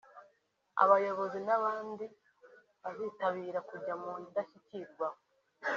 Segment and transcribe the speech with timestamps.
[0.81, 2.05] aborozi n’abandi
[2.83, 5.07] bazitabira kujya mu Ndashyikirwa